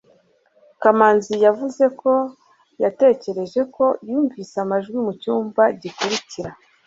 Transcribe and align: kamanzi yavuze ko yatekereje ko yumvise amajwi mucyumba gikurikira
kamanzi 0.81 1.33
yavuze 1.45 1.83
ko 2.01 2.11
yatekereje 2.83 3.61
ko 3.75 3.85
yumvise 4.09 4.55
amajwi 4.63 4.97
mucyumba 5.05 5.63
gikurikira 5.81 6.51